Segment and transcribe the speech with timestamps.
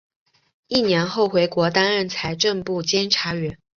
[0.67, 3.59] 一年后回国担任财政部监察员。